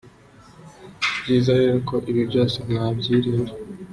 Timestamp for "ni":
1.05-1.15